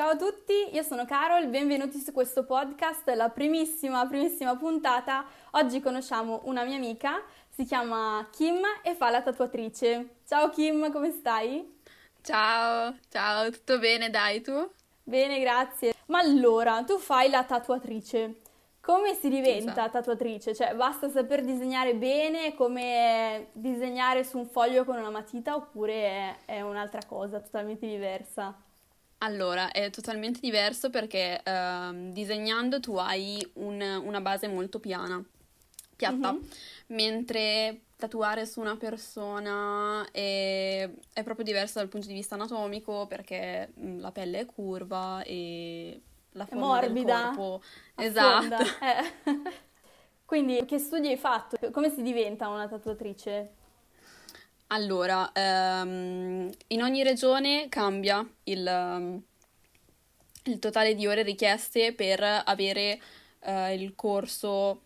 Ciao 0.00 0.12
a 0.12 0.16
tutti, 0.16 0.54
io 0.72 0.82
sono 0.82 1.04
Carol, 1.04 1.48
benvenuti 1.48 1.98
su 1.98 2.10
questo 2.12 2.46
podcast, 2.46 3.06
la 3.10 3.28
primissima, 3.28 4.06
primissima 4.06 4.56
puntata. 4.56 5.26
Oggi 5.50 5.80
conosciamo 5.80 6.40
una 6.44 6.64
mia 6.64 6.76
amica, 6.76 7.22
si 7.50 7.66
chiama 7.66 8.26
Kim 8.32 8.62
e 8.82 8.94
fa 8.94 9.10
la 9.10 9.20
tatuatrice. 9.20 10.20
Ciao 10.26 10.48
Kim, 10.48 10.90
come 10.90 11.10
stai? 11.10 11.82
Ciao, 12.22 12.96
ciao, 13.10 13.50
tutto 13.50 13.78
bene, 13.78 14.08
dai 14.08 14.40
tu? 14.40 14.72
Bene, 15.02 15.38
grazie. 15.38 15.92
Ma 16.06 16.20
allora, 16.20 16.82
tu 16.82 16.96
fai 16.96 17.28
la 17.28 17.44
tatuatrice. 17.44 18.40
Come 18.80 19.12
si 19.12 19.28
diventa 19.28 19.72
Esatto. 19.72 19.90
tatuatrice? 19.90 20.54
Cioè, 20.54 20.74
basta 20.76 21.10
saper 21.10 21.44
disegnare 21.44 21.94
bene 21.94 22.54
come 22.54 23.48
disegnare 23.52 24.24
su 24.24 24.38
un 24.38 24.46
foglio 24.46 24.86
con 24.86 24.96
una 24.96 25.10
matita 25.10 25.54
oppure 25.54 25.92
è, 25.92 26.36
è 26.46 26.60
un'altra 26.62 27.02
cosa 27.06 27.38
totalmente 27.38 27.86
diversa? 27.86 28.56
Allora, 29.22 29.70
è 29.70 29.90
totalmente 29.90 30.40
diverso 30.40 30.88
perché 30.88 31.42
ehm, 31.42 32.10
disegnando 32.12 32.80
tu 32.80 32.96
hai 32.96 33.46
un- 33.54 33.80
una 33.82 34.20
base 34.22 34.48
molto 34.48 34.80
piana, 34.80 35.22
piatta, 35.94 36.34
Mhm. 36.34 36.50
mentre 36.88 37.82
tatuare 37.96 38.46
su 38.46 38.60
una 38.60 38.76
persona 38.78 40.08
è, 40.10 40.90
è 41.12 41.22
proprio 41.22 41.44
diverso 41.44 41.78
dal 41.80 41.88
punto 41.88 42.06
di 42.06 42.14
vista 42.14 42.34
anatomico 42.34 43.06
perché 43.06 43.70
mm, 43.78 44.00
la 44.00 44.10
pelle 44.10 44.38
è 44.40 44.46
curva 44.46 45.22
e 45.22 46.00
la 46.32 46.46
È 46.46 46.54
forma 46.54 46.78
del 46.78 46.96
morbida, 46.96 46.96
corpo... 46.96 47.62
affonda. 47.94 48.58
Esatto. 48.58 48.64
Eh. 48.80 49.02
Quindi, 50.24 50.64
che 50.64 50.78
studi 50.78 51.08
hai 51.08 51.16
fatto? 51.16 51.56
Come 51.72 51.90
si 51.90 52.02
diventa 52.02 52.48
una 52.48 52.68
tatuatrice? 52.68 53.54
Allora, 54.72 55.30
ehm, 55.32 56.48
in 56.68 56.82
ogni 56.82 57.02
regione 57.02 57.68
cambia 57.68 58.24
il, 58.44 59.20
il 60.44 60.58
totale 60.58 60.94
di 60.94 61.06
ore 61.06 61.22
richieste 61.22 61.92
per 61.92 62.22
avere 62.22 63.00
eh, 63.40 63.74
il 63.74 63.94
corso, 63.94 64.80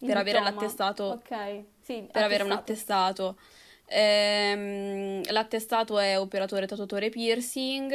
Il 0.00 0.08
per 0.08 0.16
avere 0.16 0.38
diploma? 0.38 0.50
l'attestato, 0.50 1.04
Ok, 1.14 1.64
sì, 1.80 2.08
per 2.10 2.22
avere 2.22 2.42
un 2.42 2.50
attestato. 2.52 3.28
attestato. 3.30 3.38
Ehm, 3.86 5.22
l'attestato 5.30 5.98
è 5.98 6.18
operatore 6.18 6.66
tatuatore 6.66 7.10
piercing, 7.10 7.92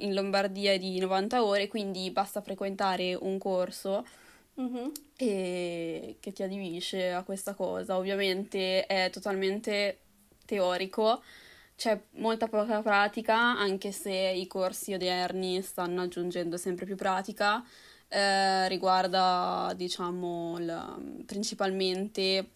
in 0.00 0.14
Lombardia 0.14 0.72
è 0.72 0.78
di 0.78 0.98
90 0.98 1.44
ore, 1.44 1.68
quindi 1.68 2.10
basta 2.10 2.40
frequentare 2.40 3.14
un 3.14 3.38
corso 3.38 4.04
Mhm. 4.56 4.92
e 5.16 6.16
che 6.20 6.32
ti 6.32 6.42
adibisce 6.42 7.12
a 7.12 7.22
questa 7.22 7.54
cosa. 7.54 7.96
Ovviamente 7.96 8.86
è 8.86 9.10
totalmente 9.10 9.98
teorico, 10.44 11.22
c'è 11.76 12.00
molta 12.12 12.46
poca 12.48 12.80
pratica, 12.82 13.36
anche 13.36 13.92
se 13.92 14.12
i 14.12 14.46
corsi 14.46 14.94
odierni 14.94 15.60
stanno 15.62 16.02
aggiungendo 16.02 16.56
sempre 16.56 16.86
più 16.86 16.96
pratica. 16.96 17.64
Eh, 18.08 18.68
riguarda, 18.68 19.72
diciamo, 19.76 20.56
il- 20.58 21.22
principalmente, 21.26 22.50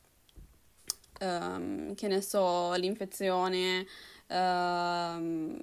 ehm, 1.20 1.94
che 1.94 2.08
ne 2.08 2.20
so, 2.20 2.72
l'infezione, 2.74 3.86
ehm, 4.28 5.58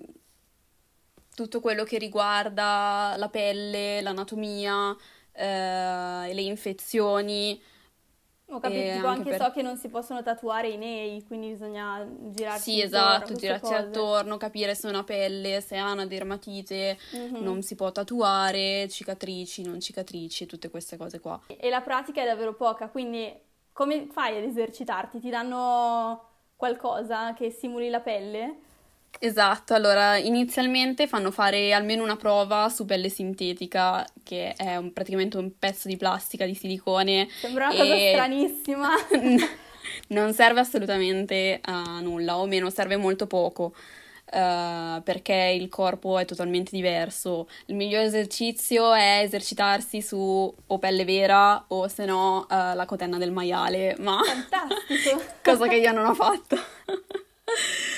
tutto 1.36 1.60
quello 1.60 1.84
che 1.84 1.98
riguarda 1.98 3.16
la 3.18 3.30
pelle, 3.30 4.02
l'anatomia, 4.02 4.96
eh, 5.34 6.34
le 6.34 6.42
infezioni. 6.42 7.62
Ho 8.48 8.60
capito, 8.60 8.80
anche 8.80 9.08
anche 9.08 9.30
per- 9.32 9.42
so 9.42 9.52
che 9.52 9.62
non 9.64 9.76
si 9.76 9.90
possono 9.90 10.22
tatuare 10.22 10.70
i 10.70 10.78
nei, 10.78 11.24
quindi 11.26 11.50
bisogna 11.50 12.08
girarsi 12.30 12.72
Sì, 12.72 12.82
esatto, 12.82 13.34
girarsi 13.34 13.64
cose. 13.66 13.76
attorno, 13.76 14.38
capire 14.38 14.76
se 14.76 14.88
è 14.88 14.92
una 14.92 15.04
pelle, 15.04 15.62
se 15.62 15.78
ha 15.78 15.92
una 15.92 16.06
dermatite, 16.06 16.98
Mhm. 17.12 17.44
non 17.44 17.62
si 17.64 17.74
può 17.76 17.92
tatuare, 17.92 18.88
cicatrici, 18.88 19.64
non 19.64 19.80
cicatrici, 19.80 20.46
tutte 20.46 20.70
queste 20.70 20.96
cose 20.96 21.20
qua. 21.20 21.42
E 21.48 21.70
la 21.70 21.82
pratica 21.82 22.22
è 22.22 22.26
davvero 22.26 22.54
poca, 22.54 22.88
quindi 22.90 23.34
come 23.74 24.08
fai 24.12 24.38
ad 24.38 24.44
esercitarti? 24.44 25.20
Ti 25.20 25.30
danno 25.30 26.30
qualcosa 26.56 27.34
che 27.34 27.50
simuli 27.50 27.90
la 27.90 28.00
pelle? 28.00 28.60
Esatto, 29.20 29.74
allora 29.74 30.18
inizialmente 30.18 31.08
fanno 31.08 31.32
fare 31.32 31.74
almeno 31.74 32.04
una 32.04 32.16
prova 32.16 32.70
su 32.70 32.86
pelle 32.86 33.10
sintetica, 33.10 34.06
che 34.24 34.54
è 34.54 34.76
un- 34.76 34.94
praticamente 34.94 35.38
un 35.38 35.52
pezzo 35.58 35.88
di 35.88 35.98
plastica, 35.98 36.46
di 36.46 36.54
silicone, 36.56 37.28
Sembra 37.40 37.68
una 37.70 37.76
cosa 37.78 37.94
e 37.96 38.12
stranissima. 38.14 38.90
non 40.10 40.34
serve 40.34 40.60
assolutamente 40.60 41.60
a 41.64 42.00
nulla, 42.02 42.38
o 42.38 42.46
meno 42.46 42.70
serve 42.70 42.98
molto 42.98 43.26
poco, 43.26 43.74
eh, 44.32 45.02
perché 45.04 45.56
il 45.60 45.70
corpo 45.70 46.18
è 46.20 46.26
totalmente 46.26 46.72
diverso. 46.72 47.48
Il 47.68 47.76
miglior 47.76 48.04
esercizio 48.04 48.94
è 48.94 49.22
esercitarsi 49.24 50.02
su 50.02 50.54
o 50.68 50.78
pelle 50.80 51.06
vera 51.06 51.64
o 51.70 51.88
se 51.88 52.06
no 52.06 52.48
eh, 52.50 52.76
la 52.76 52.86
cotenna 52.86 53.18
del 53.18 53.32
maiale, 53.32 53.96
ma 54.00 54.20
Fantastico. 54.24 55.22
cosa 55.42 55.68
che 55.68 55.76
io 55.78 55.92
non 55.94 56.06
ho 56.06 56.14
fatto. 56.14 56.58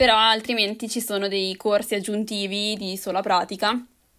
Però 0.00 0.16
altrimenti 0.16 0.88
ci 0.88 1.02
sono 1.02 1.28
dei 1.28 1.54
corsi 1.56 1.94
aggiuntivi 1.94 2.74
di 2.74 2.96
sola 2.96 3.20
pratica 3.20 3.72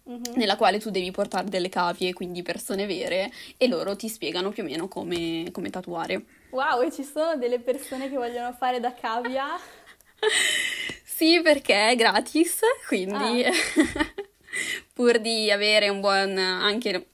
Mhm. 0.04 0.34
nella 0.36 0.54
quale 0.54 0.78
tu 0.78 0.90
devi 0.90 1.10
portare 1.10 1.48
delle 1.48 1.68
cavie, 1.68 2.12
quindi 2.12 2.42
persone 2.42 2.86
vere, 2.86 3.32
e 3.56 3.66
loro 3.66 3.96
ti 3.96 4.08
spiegano 4.08 4.50
più 4.50 4.62
o 4.62 4.66
meno 4.66 4.86
come, 4.86 5.48
come 5.50 5.70
tatuare. 5.70 6.24
Wow, 6.50 6.82
e 6.82 6.92
ci 6.92 7.02
sono 7.02 7.34
delle 7.36 7.58
persone 7.58 8.08
che 8.08 8.14
vogliono 8.14 8.52
fare 8.52 8.78
da 8.78 8.94
cavia? 8.94 9.58
Sì, 11.04 11.40
perché 11.42 11.88
è 11.90 11.96
gratis, 11.96 12.60
quindi 12.86 13.44
Ah. 13.44 13.50
pur 14.94 15.18
di 15.18 15.50
avere 15.50 15.88
un 15.88 16.00
buon, 16.00 16.36
anche 16.38 17.06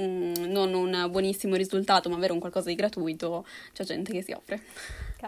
mm, 0.00 0.34
non 0.46 0.74
un 0.74 1.06
buonissimo 1.10 1.54
risultato, 1.56 2.08
ma 2.08 2.16
avere 2.16 2.32
un 2.32 2.38
qualcosa 2.38 2.68
di 2.68 2.74
gratuito, 2.74 3.46
c'è 3.72 3.84
gente 3.84 4.12
che 4.12 4.22
si 4.22 4.32
offre. 4.32 4.62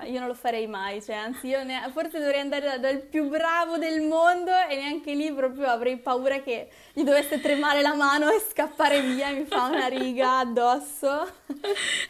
Io 0.05 0.21
non 0.21 0.29
lo 0.29 0.35
farei 0.35 0.69
mai, 0.69 1.03
cioè, 1.03 1.17
anzi, 1.17 1.49
io 1.49 1.65
ne- 1.65 1.91
forse 1.93 2.21
dovrei 2.21 2.39
andare 2.39 2.65
da- 2.65 2.79
dal 2.79 2.99
più 3.01 3.29
bravo 3.29 3.77
del 3.77 4.03
mondo 4.03 4.53
e 4.69 4.77
neanche 4.77 5.15
lì 5.15 5.33
proprio 5.33 5.67
avrei 5.67 5.97
paura 5.97 6.41
che 6.43 6.69
gli 6.93 7.03
dovesse 7.03 7.41
tremare 7.41 7.83
la 7.83 7.95
mano 7.95 8.31
e 8.31 8.39
scappare 8.39 9.01
via 9.03 9.31
e 9.31 9.33
mi 9.41 9.45
fa 9.47 9.65
una 9.65 9.89
riga 9.89 10.39
addosso. 10.39 11.29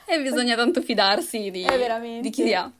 E 0.07 0.21
bisogna 0.21 0.57
tanto 0.57 0.83
fidarsi 0.83 1.51
di, 1.51 1.65
Eh, 1.65 2.21
di 2.21 2.29
chi 2.31 2.43
si 2.43 2.53
ha. 2.53 2.71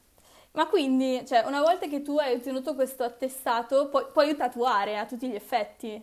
Ma 0.53 0.67
quindi, 0.67 1.25
cioè, 1.27 1.45
una 1.47 1.63
volta 1.63 1.87
che 1.87 2.03
tu 2.03 2.19
hai 2.19 2.35
ottenuto 2.35 2.75
questo 2.75 3.03
attestato, 3.03 3.89
pu- 3.89 4.13
puoi 4.13 4.37
tatuare 4.37 4.99
a 4.99 5.07
tutti 5.07 5.29
gli 5.29 5.35
effetti. 5.35 6.03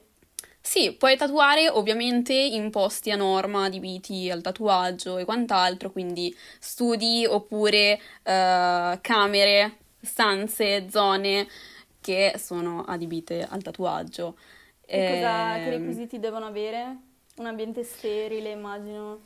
Sì, 0.68 0.92
puoi 0.92 1.16
tatuare 1.16 1.70
ovviamente 1.70 2.34
in 2.34 2.70
posti 2.72 3.10
a 3.10 3.16
norma 3.16 3.64
adibiti 3.64 4.30
al 4.30 4.42
tatuaggio 4.42 5.18
e 5.18 5.24
quant'altro, 5.24 5.92
quindi 5.92 6.36
studi 6.60 7.26
oppure 7.26 7.98
eh, 8.22 8.98
camere, 9.02 9.78
stanze, 10.02 10.90
zone 10.90 11.48
che 12.02 12.34
sono 12.38 12.84
adibite 12.84 13.48
al 13.50 13.64
tatuaggio. 13.64 14.36
Che, 14.86 15.04
cosa, 15.06 15.58
che 15.62 15.70
Ehm, 15.70 15.70
requisiti 15.70 16.20
devono 16.20 16.48
avere? 16.48 16.98
Un 17.38 17.46
ambiente 17.46 17.84
sterile, 17.84 18.50
immagino. 18.52 19.20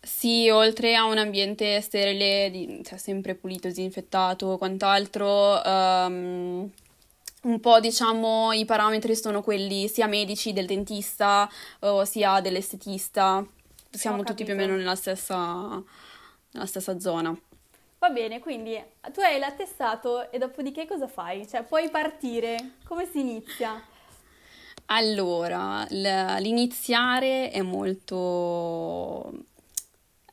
Sì, 0.00 0.50
oltre 0.50 0.94
a 0.94 1.04
un 1.06 1.16
ambiente 1.18 1.80
sterile, 1.80 2.50
di- 2.50 2.82
cioè 2.84 2.98
sempre 2.98 3.34
pulito, 3.34 3.66
disinfettato 3.68 4.54
e 4.54 4.58
quant'altro, 4.58 5.62
ehm, 5.64 6.70
un 7.46 7.60
po' 7.60 7.80
diciamo 7.80 8.52
i 8.52 8.64
parametri 8.64 9.16
sono 9.16 9.42
quelli 9.42 9.88
sia 9.88 10.06
medici 10.06 10.52
del 10.52 10.66
dentista 10.66 11.48
o 11.80 12.04
sia 12.04 12.40
dell'estetista, 12.40 13.44
siamo 13.90 14.22
tutti 14.22 14.44
più 14.44 14.52
o 14.52 14.56
meno 14.56 14.76
nella 14.76 14.96
stessa, 14.96 15.82
nella 16.50 16.66
stessa 16.66 16.98
zona. 16.98 17.36
Va 17.98 18.10
bene, 18.10 18.40
quindi 18.40 18.80
tu 19.12 19.20
hai 19.20 19.38
l'attestato 19.38 20.30
e 20.30 20.38
dopodiché 20.38 20.86
cosa 20.86 21.08
fai? 21.08 21.48
Cioè, 21.48 21.62
puoi 21.62 21.88
partire. 21.88 22.74
Come 22.84 23.08
si 23.10 23.20
inizia? 23.20 23.82
Allora, 24.86 25.86
l'iniziare 25.88 27.50
è 27.50 27.62
molto... 27.62 29.32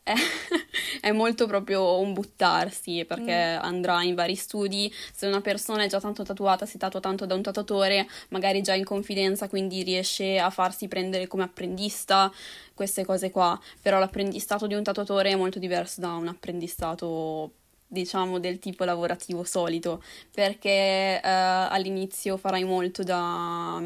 È, 0.04 0.14
è 1.00 1.12
molto 1.12 1.48
proprio 1.48 2.00
un 2.00 2.12
buttarsi 2.12 3.06
perché 3.08 3.34
andrà 3.34 4.04
in 4.04 4.16
vari 4.16 4.36
studi. 4.36 4.94
Se 5.14 5.26
una 5.28 5.42
persona 5.42 5.84
è 5.84 5.88
già 5.88 6.00
tanto 6.00 6.24
tatuata, 6.24 6.66
si 6.66 6.78
tatua 6.78 7.00
tanto 7.00 7.26
da 7.26 7.36
un 7.36 7.42
tatuatore, 7.42 8.08
magari 8.30 8.62
già 8.62 8.74
in 8.74 8.84
confidenza, 8.84 9.48
quindi 9.48 9.82
riesce 9.84 10.38
a 10.40 10.50
farsi 10.50 10.88
prendere 10.88 11.28
come 11.28 11.44
apprendista, 11.44 12.32
queste 12.74 13.06
cose 13.06 13.32
qua. 13.32 13.60
Però 13.82 13.98
l'apprendistato 13.98 14.68
di 14.68 14.74
un 14.74 14.84
tatuatore 14.84 15.32
è 15.32 15.36
molto 15.36 15.58
diverso 15.58 16.02
da 16.02 16.14
un 16.14 16.28
apprendistato, 16.28 17.52
diciamo, 17.88 18.40
del 18.40 18.60
tipo 18.60 18.84
lavorativo 18.84 19.44
solito, 19.46 20.04
perché 20.34 21.22
eh, 21.22 21.22
all'inizio 21.24 22.36
farai 22.36 22.66
molto 22.66 23.04
da 23.04 23.82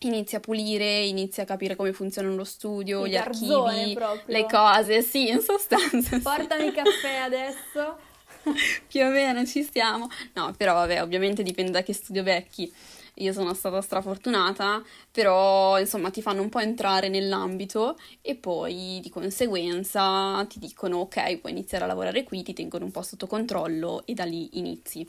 Inizi 0.00 0.36
a 0.36 0.40
pulire, 0.40 1.04
inizi 1.04 1.40
a 1.40 1.44
capire 1.46 1.74
come 1.74 1.92
funziona 1.92 2.28
lo 2.28 2.44
studio, 2.44 3.04
Il 3.06 3.12
gli 3.12 3.16
archivi, 3.16 3.94
proprio. 3.94 4.36
le 4.36 4.44
cose, 4.46 5.00
sì, 5.02 5.28
in 5.28 5.40
sostanza. 5.40 6.16
sì. 6.16 6.20
Portami 6.20 6.70
caffè 6.70 7.16
adesso. 7.16 7.96
Più 8.88 9.00
o 9.02 9.08
meno 9.08 9.44
ci 9.46 9.66
siamo. 9.70 10.08
No, 10.34 10.52
però 10.56 10.74
vabbè, 10.74 11.02
ovviamente 11.02 11.42
dipende 11.42 11.70
da 11.72 11.82
che 11.82 11.94
studio 11.94 12.22
becchi. 12.22 12.70
io 13.14 13.32
sono 13.32 13.54
stata 13.54 13.80
strafortunata, 13.80 14.82
però 15.10 15.78
insomma 15.80 16.10
ti 16.10 16.20
fanno 16.20 16.42
un 16.42 16.50
po' 16.50 16.58
entrare 16.58 17.08
nell'ambito 17.08 17.98
e 18.20 18.34
poi 18.36 19.00
di 19.02 19.08
conseguenza 19.08 20.44
ti 20.46 20.58
dicono 20.58 20.98
ok, 20.98 21.38
puoi 21.38 21.52
iniziare 21.52 21.84
a 21.84 21.86
lavorare 21.86 22.22
qui, 22.24 22.42
ti 22.42 22.52
tengono 22.52 22.84
un 22.84 22.90
po' 22.90 23.00
sotto 23.02 23.26
controllo 23.26 24.02
e 24.04 24.12
da 24.12 24.24
lì 24.24 24.58
inizi. 24.58 25.08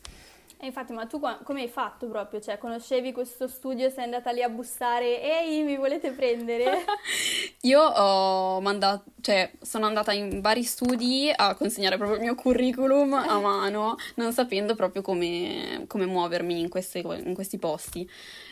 E 0.59 0.65
infatti, 0.65 0.91
ma 0.91 1.05
tu 1.05 1.19
come 1.43 1.61
hai 1.61 1.67
fatto 1.67 2.07
proprio? 2.07 2.41
Cioè, 2.41 2.57
conoscevi 2.57 3.11
questo 3.11 3.47
studio, 3.47 3.91
sei 3.91 4.05
andata 4.05 4.31
lì 4.31 4.41
a 4.41 4.49
bussare, 4.49 5.21
ehi, 5.21 5.61
mi 5.61 5.77
volete 5.77 6.09
prendere? 6.11 6.83
Io 7.61 7.79
ho 7.79 8.59
mandato, 8.59 9.03
cioè, 9.21 9.51
sono 9.61 9.85
andata 9.85 10.13
in 10.13 10.41
vari 10.41 10.63
studi 10.63 11.31
a 11.33 11.53
consegnare 11.53 11.97
proprio 11.97 12.17
il 12.17 12.23
mio 12.23 12.33
curriculum 12.33 13.13
a 13.13 13.39
mano, 13.39 13.97
non 14.15 14.33
sapendo 14.33 14.73
proprio 14.73 15.03
come, 15.03 15.83
come 15.85 16.07
muovermi 16.07 16.59
in, 16.59 16.69
queste, 16.69 16.99
in, 16.99 17.35
questi 17.35 17.59
posti. 17.59 18.09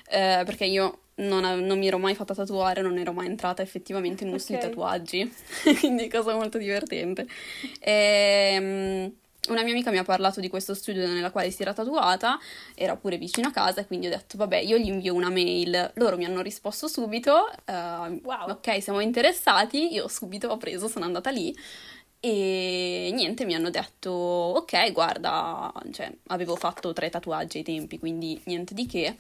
Eh, 0.07 0.43
perché 0.45 0.65
io 0.65 0.99
non, 1.15 1.41
non, 1.41 1.79
mi 1.79 1.87
ero 1.87 1.97
mai 1.97 2.13
fatta 2.13 2.35
tatuare, 2.35 2.83
non 2.83 2.99
ero 2.99 3.13
mai 3.13 3.25
entrata 3.25 3.63
effettivamente 3.63 4.21
in 4.21 4.29
un 4.29 4.35
okay. 4.35 4.45
studio 4.45 4.61
di 4.61 4.67
tatuaggi, 4.67 5.35
quindi 5.79 6.07
cosa 6.07 6.35
molto 6.35 6.59
divertente. 6.59 7.25
Ehm 7.79 9.11
una 9.49 9.63
mia 9.63 9.73
amica 9.73 9.91
mi 9.91 9.97
ha 9.97 10.03
parlato 10.03 10.39
di 10.39 10.49
questo 10.49 10.73
studio 10.73 11.07
nella 11.07 11.31
quale 11.31 11.51
si 11.51 11.61
era 11.61 11.73
tatuata, 11.73 12.39
era 12.73 12.95
pure 12.95 13.17
vicino 13.17 13.47
a 13.47 13.51
casa 13.51 13.85
quindi 13.85 14.07
ho 14.07 14.09
detto 14.09 14.37
vabbè 14.37 14.57
io 14.57 14.77
gli 14.77 14.87
invio 14.87 15.13
una 15.13 15.29
mail, 15.29 15.91
loro 15.95 16.17
mi 16.17 16.25
hanno 16.25 16.41
risposto 16.41 16.87
subito, 16.87 17.49
uh, 17.65 17.71
wow. 17.71 18.49
ok 18.49 18.81
siamo 18.81 18.99
interessati, 18.99 19.93
io 19.93 20.07
subito 20.07 20.47
ho 20.47 20.57
preso, 20.57 20.87
sono 20.87 21.05
andata 21.05 21.29
lì. 21.29 21.55
E 22.19 23.11
niente 23.13 23.45
mi 23.45 23.53
hanno 23.53 23.69
detto 23.69 24.09
ok 24.09 24.91
guarda, 24.93 25.71
cioè 25.91 26.11
avevo 26.27 26.55
fatto 26.55 26.91
tre 26.91 27.11
tatuaggi 27.11 27.57
ai 27.57 27.63
tempi 27.63 27.99
quindi 27.99 28.41
niente 28.45 28.73
di 28.73 28.87
che 28.87 29.15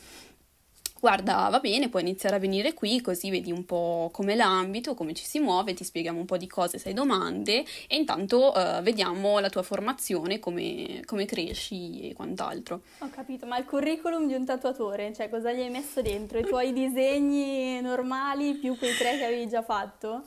guarda, 1.05 1.49
va 1.51 1.59
bene, 1.59 1.87
puoi 1.87 2.01
iniziare 2.01 2.37
a 2.37 2.39
venire 2.39 2.73
qui 2.73 2.99
così 2.99 3.29
vedi 3.29 3.51
un 3.51 3.63
po' 3.63 4.09
come 4.11 4.33
l'ambito, 4.33 4.95
come 4.95 5.13
ci 5.13 5.23
si 5.23 5.37
muove, 5.37 5.75
ti 5.75 5.83
spieghiamo 5.83 6.17
un 6.17 6.25
po' 6.25 6.35
di 6.35 6.47
cose 6.47 6.79
se 6.79 6.87
hai 6.87 6.95
domande 6.95 7.63
e 7.87 7.95
intanto 7.95 8.51
uh, 8.51 8.81
vediamo 8.81 9.37
la 9.37 9.49
tua 9.49 9.61
formazione, 9.61 10.39
come, 10.39 11.03
come, 11.05 11.25
cresci 11.25 12.09
e 12.09 12.15
quant'altro. 12.15 12.81
Ho 13.01 13.09
capito, 13.11 13.45
ma 13.45 13.59
il 13.59 13.65
curriculum 13.65 14.25
di 14.25 14.33
un 14.33 14.45
tatuatore, 14.45 15.13
cioè 15.13 15.29
cosa 15.29 15.53
gli 15.53 15.61
hai 15.61 15.69
messo 15.69 16.01
dentro? 16.01 16.39
I 16.39 16.43
tuoi 16.43 16.73
disegni 16.73 17.79
normali 17.81 18.55
più 18.55 18.75
quei 18.75 18.95
tre 18.97 19.15
che 19.19 19.25
avevi 19.25 19.47
già 19.47 19.61
fatto? 19.61 20.23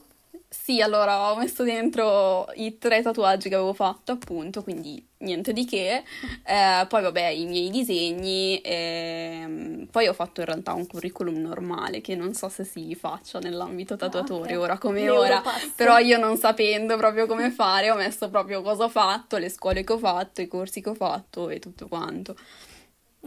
Sì, 0.51 0.81
allora 0.81 1.31
ho 1.31 1.35
messo 1.35 1.63
dentro 1.63 2.47
i 2.55 2.79
tre 2.79 3.03
tatuaggi 3.03 3.49
che 3.49 3.55
avevo 3.55 3.73
fatto, 3.73 4.13
appunto, 4.13 4.63
quindi 4.63 5.03
niente 5.17 5.53
di 5.53 5.63
che. 5.65 6.03
Eh, 6.43 6.85
poi, 6.87 7.01
vabbè, 7.03 7.27
i 7.27 7.45
miei 7.45 7.69
disegni. 7.69 8.59
Eh, 8.61 9.87
poi 9.91 10.07
ho 10.07 10.13
fatto 10.13 10.39
in 10.39 10.47
realtà 10.47 10.73
un 10.73 10.87
curriculum 10.87 11.35
normale 11.35 12.01
che 12.01 12.15
non 12.15 12.33
so 12.33 12.49
se 12.49 12.63
si 12.63 12.95
faccia 12.95 13.39
nell'ambito 13.39 13.95
tatuatore 13.95 14.53
ah, 14.53 14.59
ora 14.59 14.77
come 14.77 15.01
io 15.01 15.19
ora. 15.19 15.43
Però 15.75 15.97
io 15.99 16.17
non 16.17 16.35
sapendo 16.37 16.97
proprio 16.97 17.27
come 17.27 17.51
fare, 17.51 17.91
ho 17.91 17.95
messo 17.95 18.29
proprio 18.29 18.61
cosa 18.61 18.85
ho 18.85 18.89
fatto, 18.89 19.37
le 19.37 19.49
scuole 19.49 19.83
che 19.83 19.93
ho 19.93 19.99
fatto, 19.99 20.41
i 20.41 20.47
corsi 20.47 20.81
che 20.81 20.89
ho 20.89 20.95
fatto 20.95 21.49
e 21.49 21.59
tutto 21.59 21.87
quanto. 21.87 22.35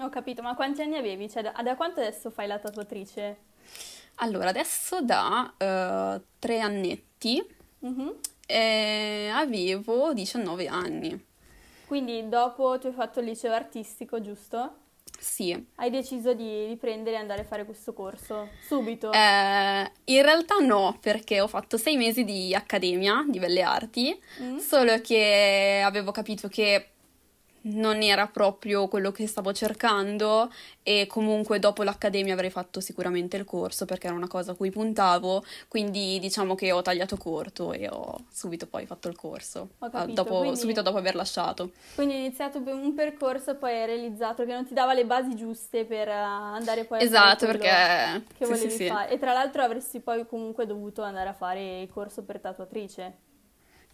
Ho 0.01 0.09
capito, 0.09 0.43
ma 0.43 0.55
quanti 0.55 0.83
anni 0.83 0.97
avevi? 0.97 1.29
Cioè, 1.29 1.43
da, 1.43 1.55
da 1.63 1.77
quanto 1.77 2.01
adesso 2.01 2.31
fai 2.31 2.47
la 2.47 2.59
tatuatrice? 2.59 3.37
Allora, 4.17 4.51
adesso 4.51 5.01
da 5.03 5.53
uh, 5.53 6.23
tre 6.39 6.61
annetti 6.61 7.45
mm-hmm. 7.85 8.09
eh, 8.47 9.31
avevo 9.33 10.13
19 10.13 10.67
anni. 10.69 11.27
Quindi 11.87 12.29
dopo 12.29 12.79
tu 12.79 12.87
hai 12.87 12.93
fatto 12.93 13.21
il 13.21 13.27
liceo 13.27 13.53
artistico, 13.53 14.21
giusto? 14.21 14.77
Sì. 15.19 15.67
Hai 15.77 15.91
deciso 15.91 16.35
di, 16.35 16.67
di 16.67 16.77
prendere 16.77 17.17
e 17.17 17.19
andare 17.21 17.43
a 17.43 17.45
fare 17.45 17.65
questo 17.65 17.93
corso 17.93 18.49
subito? 18.67 19.13
Eh, 19.13 19.93
in 20.05 20.23
realtà 20.23 20.57
no, 20.59 20.99
perché 21.01 21.41
ho 21.41 21.47
fatto 21.47 21.77
sei 21.77 21.97
mesi 21.97 22.25
di 22.25 22.55
accademia 22.55 23.25
di 23.29 23.39
belle 23.39 23.63
arti, 23.63 24.21
mm. 24.41 24.57
solo 24.57 25.01
che 25.01 25.81
avevo 25.85 26.11
capito 26.11 26.49
che 26.49 26.89
non 27.63 28.03
era 28.03 28.27
proprio 28.27 28.89
quello 28.89 29.13
che 29.13 29.27
stavo 29.27 29.53
cercando 29.53 30.51
e 30.83 31.07
comunque 31.07 31.59
dopo 31.59 31.83
l'accademia 31.83 32.33
avrei 32.33 32.51
fatto 32.51 32.81
sicuramente 32.81 33.37
il 33.37 33.45
corso 33.45 33.85
perché 33.85 34.07
era 34.07 34.17
una 34.17 34.29
cosa 34.29 34.53
a 34.53 34.55
cui 34.55 34.71
puntavo, 34.71 35.45
quindi 35.69 36.19
diciamo 36.19 36.55
che 36.55 36.73
ho 36.73 36.83
tagliato 36.83 37.17
corto 37.17 37.73
e 37.73 37.89
ho 37.89 38.25
subito 38.31 38.67
poi 38.67 38.87
fatto 38.87 39.09
il 39.09 39.17
corso, 39.17 39.71
dopo, 40.07 40.39
quindi, 40.39 40.57
subito 40.57 40.83
dopo 40.83 40.99
aver 40.99 41.15
lasciato. 41.15 41.71
Quindi 41.95 42.15
hai 42.15 42.21
iniziato 42.21 42.59
un 42.59 42.95
percorso 42.95 43.53
e 43.53 43.55
poi 43.55 43.73
hai 43.73 43.87
realizzato 43.87 44.45
che 44.45 44.53
non 44.53 44.67
ti 44.67 44.75
dava 44.75 44.95
le 44.95 45.05
basi 45.05 45.35
giuste 45.37 45.85
per 45.85 46.09
eh, 46.09 46.13
andare 46.13 46.85
poi 46.85 46.99
a 46.99 47.03
esatto, 47.03 47.47
fare 47.47 47.59
perché... 47.59 48.25
che 48.39 48.45
sì, 48.45 48.51
volevi 48.51 48.71
sì, 48.71 48.87
fare. 48.87 49.11
E 49.11 49.19
tra 49.19 49.33
l'altro 49.33 49.63
avresti 49.63 50.01
poi 50.01 50.27
comunque 50.27 50.67
dovuto 50.67 51.03
andare 51.03 51.29
a 51.29 51.35
fare 51.35 51.83
il 51.83 51.89
corso 51.89 52.23
per 52.23 52.41
tatuatrice. 52.41 53.31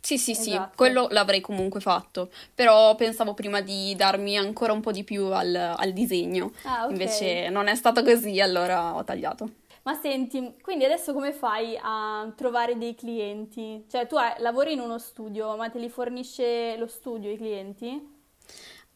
Sì, 0.00 0.17
sì, 0.17 0.35
sì, 0.35 0.50
esatto. 0.50 0.73
quello 0.77 1.09
l'avrei 1.11 1.41
comunque 1.41 1.81
fatto, 1.81 2.31
però 2.55 2.95
pensavo 2.95 3.35
prima 3.35 3.61
di 3.61 3.95
darmi 3.97 4.39
ancora 4.39 4.73
un 4.73 4.81
po' 4.81 4.93
di 4.93 5.05
più 5.05 5.27
al, 5.27 5.55
al 5.55 5.93
disegno, 5.93 6.53
ah, 6.62 6.85
okay. 6.85 6.91
invece 6.91 7.49
non 7.50 7.67
è 7.67 7.75
stato 7.75 8.03
così, 8.03 8.41
allora 8.41 8.95
ho 8.95 9.05
tagliato. 9.05 9.50
Ma 9.83 9.95
senti, 9.95 10.56
quindi 10.61 10.85
adesso 10.85 11.12
come 11.12 11.33
fai 11.33 11.79
a 11.81 12.31
trovare 12.37 12.77
dei 12.77 12.95
clienti? 12.95 13.87
Cioè 13.89 14.06
tu 14.06 14.17
hai, 14.17 14.35
lavori 14.39 14.75
in 14.75 14.81
uno 14.81 14.99
studio, 14.99 15.56
ma 15.56 15.71
te 15.71 15.79
li 15.79 15.89
fornisce 15.89 16.77
lo 16.77 16.87
studio 16.87 17.31
i 17.31 17.37
clienti? 17.37 18.17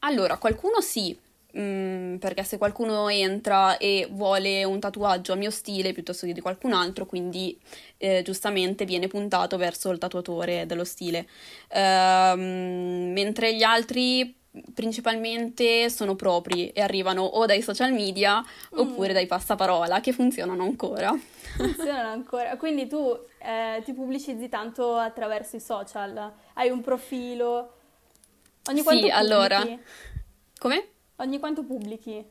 Allora, 0.01 0.37
qualcuno 0.37 0.81
sì, 0.81 1.19
Mm, 1.59 2.17
perché 2.17 2.45
se 2.45 2.57
qualcuno 2.57 3.09
entra 3.09 3.77
e 3.77 4.09
vuole 4.11 4.65
un 4.65 4.81
tatuaggio 4.81 5.35
a 5.35 5.37
mio 5.37 5.51
stile 5.51 5.93
piuttosto 5.93 6.27
che 6.27 6.33
di 6.33 6.41
qualcun 6.41 6.73
altro, 6.73 7.05
quindi 7.05 7.59
eh, 7.99 8.23
giustamente 8.23 8.87
viene 8.87 9.07
puntato 9.07 9.59
verso 9.59 9.91
il 9.91 9.99
tatuatore 9.99 10.65
dello 10.65 10.85
stile. 10.85 11.29
Uh, 11.69 12.37
mentre 12.39 13.55
gli 13.55 13.63
altri 13.63 14.35
principalmente 14.75 15.89
sono 15.89 16.15
propri 16.15 16.71
e 16.71 16.83
arrivano 16.83 17.23
o 17.23 17.47
dai 17.47 17.63
social 17.63 17.93
media 17.93 18.41
mm. 18.41 18.79
oppure 18.79 19.13
dai 19.13 19.27
passaparola 19.27 20.01
che 20.01 20.13
funzionano 20.13 20.63
ancora. 20.63 21.15
Funzionano 21.57 22.09
ancora, 22.13 22.57
quindi 22.57 22.87
tu 22.87 23.15
eh, 23.39 23.83
ti 23.85 23.93
pubblicizzi 23.93 24.49
tanto 24.49 24.97
attraverso 24.97 25.57
i 25.57 25.61
social, 25.61 26.33
hai 26.55 26.71
un 26.71 26.81
profilo. 26.81 27.75
Ogni 28.69 28.79
sì, 28.79 28.85
quanto 28.85 29.07
allora. 29.11 29.67
Come? 30.59 30.92
Ogni 31.17 31.39
quanto 31.39 31.65
pubblichi? 31.65 32.25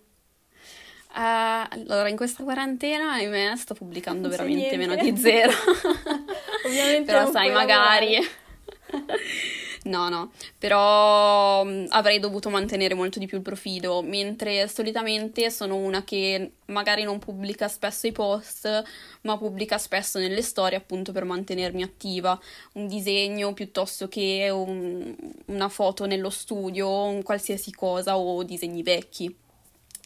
Uh, 1.13 1.67
allora, 1.69 2.07
in 2.07 2.15
questa 2.15 2.43
quarantena, 2.43 3.13
ahimè, 3.13 3.55
sto 3.57 3.73
pubblicando 3.73 4.29
veramente 4.29 4.77
meno 4.77 4.95
di 4.95 5.15
zero. 5.17 5.51
Ovviamente 6.65 7.11
Però 7.11 7.29
sai, 7.29 7.51
magari... 7.51 8.17
No, 9.83 10.09
no, 10.09 10.31
però 10.59 11.63
mh, 11.63 11.87
avrei 11.89 12.19
dovuto 12.19 12.51
mantenere 12.51 12.93
molto 12.93 13.17
di 13.17 13.25
più 13.25 13.37
il 13.37 13.43
profilo, 13.43 14.03
mentre 14.03 14.67
solitamente 14.67 15.49
sono 15.49 15.75
una 15.75 16.03
che 16.03 16.51
magari 16.65 17.01
non 17.01 17.17
pubblica 17.17 17.67
spesso 17.67 18.05
i 18.05 18.11
post, 18.11 18.83
ma 19.21 19.37
pubblica 19.39 19.79
spesso 19.79 20.19
nelle 20.19 20.43
storie 20.43 20.77
appunto 20.77 21.11
per 21.11 21.25
mantenermi 21.25 21.81
attiva, 21.81 22.39
un 22.73 22.85
disegno 22.85 23.53
piuttosto 23.53 24.07
che 24.07 24.49
un, 24.51 25.15
una 25.45 25.69
foto 25.69 26.05
nello 26.05 26.29
studio, 26.29 27.05
un 27.05 27.23
qualsiasi 27.23 27.71
cosa 27.71 28.19
o 28.19 28.43
disegni 28.43 28.83
vecchi, 28.83 29.35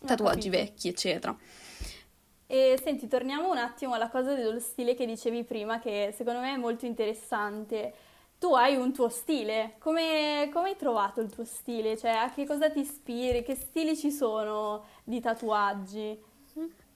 tatuaggi 0.06 0.50
vecchi, 0.50 0.88
eccetera. 0.88 1.38
E 2.48 2.80
senti, 2.82 3.10
torniamo 3.10 3.52
un 3.52 3.58
attimo 3.58 3.94
alla 3.96 4.08
cosa 4.10 4.36
dello 4.36 4.60
stile 4.60 4.96
che 4.96 5.06
dicevi 5.06 5.44
prima, 5.44 5.80
che 5.80 6.14
secondo 6.16 6.40
me 6.40 6.54
è 6.54 6.58
molto 6.58 6.86
interessante 6.86 7.94
tu 8.46 8.54
hai 8.54 8.76
un 8.76 8.94
tuo 8.94 9.10
stile. 9.10 9.74
Come, 9.80 10.52
come, 10.54 10.70
hai 10.70 10.76
trovato 10.76 11.20
il 11.20 11.32
tuo 11.32 11.44
stile? 11.46 11.98
Cioè, 11.98 12.12
a 12.12 12.32
che 12.32 12.46
cosa 12.46 12.70
ti 12.70 12.82
ispiri? 12.82 13.42
Che 13.42 13.56
stili 13.56 13.98
ci 13.98 14.12
sono 14.12 14.86
di 15.04 15.20
tatuaggi? 15.20 16.16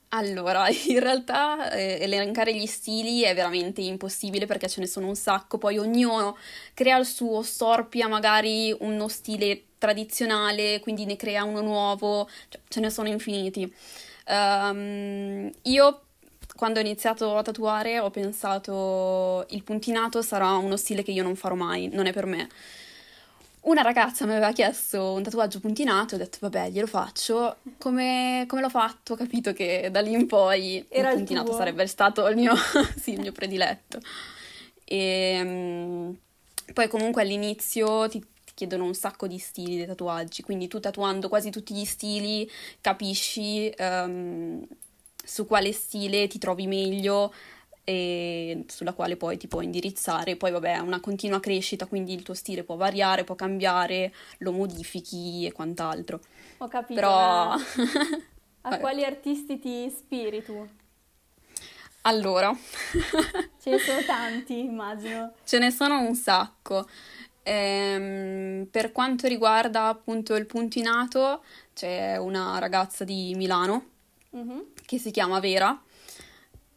Allora, 0.09 0.69
in 0.87 0.99
realtà 0.99 1.71
eh, 1.71 1.97
elencare 2.01 2.53
gli 2.53 2.67
stili 2.67 3.23
è 3.23 3.33
veramente 3.33 3.81
impossibile 3.81 4.45
perché 4.45 4.69
ce 4.69 4.79
ne 4.79 4.85
sono 4.85 5.07
un 5.07 5.15
sacco, 5.15 5.57
poi 5.57 5.79
ognuno 5.79 6.37
crea 6.75 6.99
il 6.99 7.07
suo, 7.07 7.41
storpia 7.41 8.07
magari 8.07 8.75
uno 8.81 9.07
stile 9.07 9.63
tradizionale, 9.79 10.79
quindi 10.81 11.05
ne 11.05 11.15
crea 11.15 11.43
uno 11.45 11.61
nuovo, 11.61 12.29
cioè, 12.49 12.61
ce 12.67 12.79
ne 12.79 12.91
sono 12.91 13.07
infiniti. 13.07 13.73
Um, 14.27 15.49
io 15.63 16.01
quando 16.59 16.79
ho 16.79 16.81
iniziato 16.81 17.37
a 17.37 17.41
tatuare 17.41 17.99
ho 17.99 18.09
pensato 18.09 19.45
il 19.51 19.63
puntinato 19.63 20.21
sarà 20.21 20.57
uno 20.57 20.75
stile 20.75 21.03
che 21.03 21.11
io 21.11 21.23
non 21.23 21.37
farò 21.37 21.55
mai, 21.55 21.87
non 21.87 22.05
è 22.05 22.11
per 22.11 22.25
me. 22.25 22.49
Una 23.61 23.81
ragazza 23.81 24.25
mi 24.25 24.31
aveva 24.31 24.51
chiesto 24.51 25.13
un 25.13 25.23
tatuaggio 25.23 25.61
puntinato, 25.61 26.15
ho 26.15 26.17
detto 26.17 26.39
vabbè 26.41 26.69
glielo 26.69 26.85
faccio, 26.85 27.59
come, 27.77 28.43
come 28.45 28.59
l'ho 28.59 28.69
fatto 28.69 29.13
ho 29.13 29.15
capito 29.15 29.53
che 29.53 29.87
da 29.89 30.01
lì 30.01 30.11
in 30.11 30.27
poi 30.27 30.85
Era 30.89 31.11
il 31.11 31.15
puntinato 31.19 31.51
il 31.51 31.55
sarebbe 31.55 31.87
stato 31.87 32.27
il 32.27 32.35
mio, 32.35 32.53
sì, 32.99 33.13
il 33.13 33.21
mio 33.21 33.31
prediletto. 33.31 34.01
E 34.83 35.39
um, 35.41 36.17
poi 36.73 36.89
comunque 36.89 37.21
all'inizio 37.21 38.09
ti, 38.09 38.21
chiedono 38.53 38.83
un 38.83 38.95
sacco 38.95 39.27
di 39.27 39.37
stili 39.37 39.77
dei 39.77 39.85
tatuaggi, 39.85 40.41
quindi 40.41 40.67
tu 40.67 40.81
tatuando 40.81 41.29
quasi 41.29 41.51
tutti 41.51 41.73
gli 41.73 41.85
stili 41.85 42.51
capisci 42.81 43.73
um, 43.77 44.67
su 45.23 45.45
quale 45.45 45.71
stile 45.71 46.27
ti 46.27 46.37
trovi 46.37 46.67
meglio 46.67 47.33
e 47.83 48.65
sulla 48.67 48.93
quale 48.93 49.17
poi 49.17 49.37
ti 49.37 49.47
puoi 49.47 49.65
indirizzare. 49.65 50.35
Poi 50.35 50.51
vabbè, 50.51 50.75
è 50.75 50.79
una 50.79 50.99
continua 50.99 51.39
crescita, 51.39 51.87
quindi 51.87 52.13
il 52.13 52.23
tuo 52.23 52.33
stile 52.33 52.63
può 52.63 52.75
variare, 52.75 53.23
può 53.23 53.35
cambiare, 53.35 54.13
lo 54.39 54.51
modifichi 54.51 55.45
e 55.45 55.51
quant'altro. 55.51 56.19
Ho 56.59 56.67
capito. 56.67 56.99
Però... 56.99 57.55
A 58.61 58.77
quali 58.77 59.05
artisti 59.05 59.57
ti 59.57 59.85
ispiri 59.85 60.43
tu? 60.43 60.67
Allora, 62.01 62.55
ce 63.61 63.69
ne 63.69 63.79
sono 63.79 64.03
tanti, 64.05 64.59
immagino. 64.59 65.33
Ce 65.43 65.57
ne 65.57 65.71
sono 65.71 65.99
un 66.01 66.13
sacco. 66.15 66.87
Ehm, 67.43 68.67
per 68.69 68.91
quanto 68.91 69.27
riguarda 69.27 69.87
appunto 69.87 70.35
il 70.35 70.45
puntinato, 70.45 71.43
c'è 71.73 72.17
una 72.17 72.59
ragazza 72.59 73.03
di 73.03 73.33
Milano 73.35 73.85
mm-hmm. 74.35 74.59
Che 74.89 74.97
si 74.97 75.11
chiama 75.11 75.39
Vera 75.39 75.79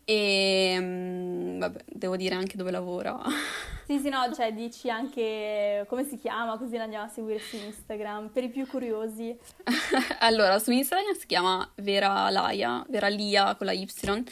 e 0.04 0.76
um, 0.78 1.59
vabbè, 1.59 1.85
devo 1.87 2.16
dire 2.16 2.35
anche 2.35 2.59
dove 2.59 2.71
lavora. 2.71 3.19
Sì, 3.85 3.99
sì, 3.99 4.09
no, 4.09 4.33
cioè 4.33 4.54
dici 4.54 4.88
anche 4.88 5.85
come 5.88 6.04
si 6.04 6.16
chiama, 6.16 6.57
così 6.57 6.76
la 6.76 6.85
andiamo 6.85 7.04
a 7.04 7.09
seguire 7.09 7.40
su 7.40 7.57
Instagram, 7.57 8.28
per 8.28 8.45
i 8.45 8.49
più 8.49 8.66
curiosi. 8.66 9.37
allora, 10.21 10.59
su 10.61 10.71
Instagram 10.71 11.14
si 11.14 11.26
chiama 11.26 11.69
Vera 11.75 12.31
Laia, 12.31 12.87
Vera 12.88 13.09
Lia 13.09 13.54
con 13.57 13.66
la 13.66 13.73
Y, 13.73 14.25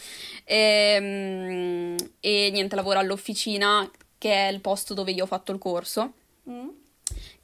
e, 0.45 0.97
um, 0.99 1.97
e 2.21 2.51
niente, 2.53 2.77
lavora 2.77 3.01
all'officina 3.01 3.91
che 4.17 4.33
è 4.33 4.51
il 4.51 4.61
posto 4.61 4.95
dove 4.95 5.11
io 5.11 5.25
ho 5.25 5.27
fatto 5.27 5.53
il 5.53 5.59
corso. 5.59 6.13
Mm. 6.49 6.69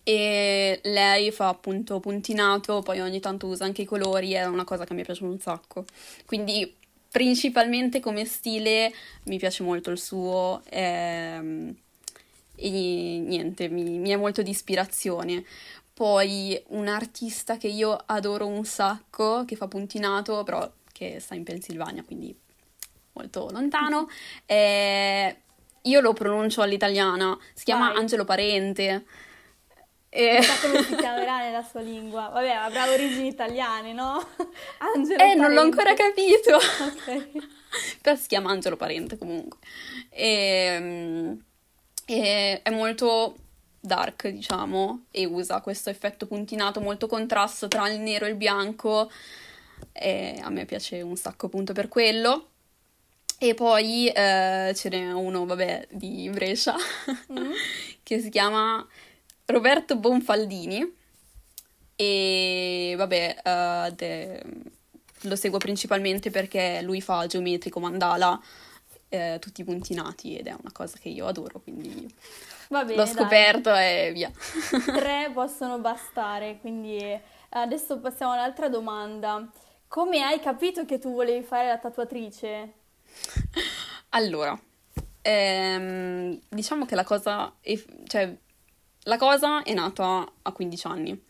E 0.08 0.78
lei 0.84 1.32
fa 1.32 1.48
appunto 1.48 1.98
puntinato, 1.98 2.80
poi 2.80 3.00
ogni 3.00 3.18
tanto 3.18 3.48
usa 3.48 3.64
anche 3.64 3.82
i 3.82 3.84
colori, 3.84 4.34
è 4.34 4.44
una 4.44 4.62
cosa 4.62 4.84
che 4.84 4.94
mi 4.94 5.02
piace 5.02 5.24
un 5.24 5.40
sacco. 5.40 5.84
Quindi 6.26 6.72
principalmente 7.10 7.98
come 7.98 8.24
stile 8.24 8.92
mi 9.24 9.36
piace 9.36 9.64
molto 9.64 9.90
il 9.90 9.98
suo 9.98 10.62
ehm, 10.68 11.74
e 12.54 12.70
niente, 12.70 13.68
mi, 13.68 13.98
mi 13.98 14.10
è 14.10 14.16
molto 14.16 14.42
di 14.42 14.50
ispirazione. 14.50 15.44
Poi 15.92 16.62
un 16.68 16.86
artista 16.86 17.56
che 17.56 17.66
io 17.66 17.98
adoro 18.06 18.46
un 18.46 18.64
sacco, 18.64 19.44
che 19.44 19.56
fa 19.56 19.66
puntinato, 19.66 20.44
però 20.44 20.70
che 20.92 21.18
sta 21.18 21.34
in 21.34 21.42
Pennsylvania, 21.42 22.04
quindi 22.04 22.32
molto 23.14 23.48
lontano, 23.50 24.08
è 24.44 25.36
io 25.82 26.00
lo 26.00 26.12
pronuncio 26.12 26.62
all'italiana, 26.62 27.36
si 27.54 27.64
chiama 27.64 27.88
Vai. 27.88 27.98
Angelo 27.98 28.24
Parente. 28.24 29.04
E... 30.08 30.38
Chissà 30.40 30.66
come 30.66 30.82
si 30.82 30.96
chiamerà 30.96 31.38
nella 31.38 31.62
sua 31.62 31.80
lingua. 31.80 32.28
Vabbè, 32.28 32.50
avrà 32.50 32.88
origini 32.90 33.28
italiane, 33.28 33.92
no? 33.92 34.16
Angelo 34.78 35.14
Eh, 35.14 35.16
Parente. 35.16 35.36
non 35.36 35.52
l'ho 35.52 35.60
ancora 35.60 35.94
capito. 35.94 36.56
Ok. 36.56 37.28
Però 38.00 38.16
si 38.16 38.26
chiama 38.28 38.50
Angelo 38.50 38.76
Parente 38.76 39.18
comunque. 39.18 39.58
E, 40.10 40.26
ehm, 40.28 41.44
e 42.06 42.62
è 42.62 42.70
molto 42.70 43.36
dark, 43.80 44.28
diciamo, 44.28 45.04
e 45.10 45.24
usa 45.26 45.60
questo 45.60 45.90
effetto 45.90 46.26
puntinato 46.26 46.80
molto 46.80 47.06
contrasto 47.06 47.68
tra 47.68 47.88
il 47.88 48.00
nero 48.00 48.24
e 48.24 48.30
il 48.30 48.36
bianco. 48.36 49.10
E 49.92 50.40
a 50.42 50.50
me 50.50 50.64
piace 50.64 51.02
un 51.02 51.16
sacco 51.16 51.46
appunto 51.46 51.72
per 51.72 51.88
quello. 51.88 52.48
E 53.38 53.52
poi 53.52 54.08
eh, 54.08 54.72
ce 54.74 54.88
n'è 54.88 55.12
uno, 55.12 55.44
vabbè, 55.44 55.88
di 55.90 56.30
Brescia, 56.32 56.74
mm. 57.32 57.52
che 58.02 58.18
si 58.18 58.30
chiama 58.30 58.86
Roberto 59.46 59.96
Bonfaldini. 59.96 60.94
E 61.96 62.94
vabbè, 62.96 63.36
uh, 63.42 63.94
de... 63.94 64.42
lo 65.22 65.36
seguo 65.36 65.58
principalmente 65.58 66.30
perché 66.30 66.80
lui 66.82 67.00
fa 67.00 67.26
geometrico 67.26 67.80
mandala, 67.80 68.38
eh, 69.08 69.38
tutti 69.40 69.64
puntinati 69.64 70.36
ed 70.36 70.46
è 70.46 70.50
una 70.50 70.72
cosa 70.72 70.98
che 70.98 71.08
io 71.08 71.26
adoro, 71.26 71.60
quindi 71.60 72.12
bene, 72.68 72.94
l'ho 72.94 73.06
scoperto 73.06 73.70
dai. 73.70 74.08
e 74.08 74.12
via. 74.12 74.30
Tre 74.84 75.30
possono 75.32 75.78
bastare, 75.78 76.58
quindi 76.60 77.18
adesso 77.50 77.98
passiamo 77.98 78.32
all'altra 78.32 78.68
domanda. 78.68 79.48
Come 79.88 80.22
hai 80.22 80.40
capito 80.40 80.84
che 80.84 80.98
tu 80.98 81.14
volevi 81.14 81.44
fare 81.44 81.68
la 81.68 81.78
tatuatrice? 81.78 82.72
Allora, 84.10 84.58
ehm, 85.22 86.38
diciamo 86.48 86.84
che 86.84 86.94
la 86.94 87.04
cosa, 87.04 87.52
cioè, 88.06 88.36
la 89.06 89.16
cosa 89.16 89.62
è 89.62 89.72
nata 89.72 90.30
a 90.42 90.52
15 90.52 90.86
anni. 90.86 91.22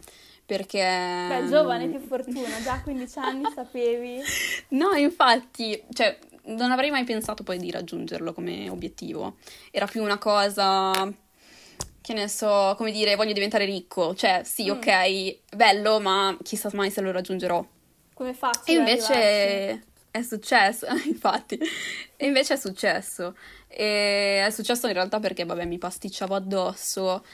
Perché... 0.45 1.27
Beh, 1.29 1.47
giovane, 1.49 1.91
che 1.91 1.99
fortuna, 1.99 2.61
già 2.63 2.75
a 2.75 2.83
15 2.83 3.19
anni 3.19 3.43
sapevi? 3.55 4.23
No, 4.69 4.93
infatti, 4.93 5.83
cioè, 5.93 6.17
non 6.45 6.71
avrei 6.71 6.91
mai 6.91 7.05
pensato 7.05 7.43
poi 7.43 7.59
di 7.59 7.71
raggiungerlo 7.71 8.33
come 8.33 8.69
obiettivo. 8.69 9.37
Era 9.71 9.87
più 9.87 10.03
una 10.03 10.19
cosa, 10.19 10.93
che 12.01 12.13
ne 12.13 12.29
so, 12.29 12.75
come 12.77 12.93
dire, 12.93 13.17
voglio 13.17 13.33
diventare 13.33 13.65
ricco. 13.65 14.15
Cioè, 14.15 14.43
sì, 14.45 14.67
mm. 14.67 14.71
ok, 14.71 15.39
bello, 15.57 15.99
ma 15.99 16.37
chissà 16.43 16.71
mai 16.75 16.91
se 16.91 17.01
lo 17.01 17.11
raggiungerò. 17.11 17.65
Come 18.15 18.33
faccio? 18.33 18.71
E 18.71 18.75
invece 18.75 19.83
è 20.17 20.23
successo, 20.23 20.87
infatti, 21.07 21.59
e 22.17 22.27
invece 22.27 22.55
è 22.55 22.57
successo. 22.57 23.37
E 23.67 24.45
è 24.47 24.51
successo 24.51 24.87
in 24.87 24.95
realtà 24.95 25.19
perché, 25.21 25.45
vabbè, 25.45 25.65
mi 25.67 25.79
pasticciavo 25.79 26.35
addosso, 26.35 27.25